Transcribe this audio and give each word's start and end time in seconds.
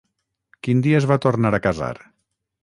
Quin 0.67 0.81
dia 0.87 1.01
es 1.01 1.07
va 1.11 1.19
tornar 1.27 1.53
a 1.59 1.61
casar? 1.67 1.93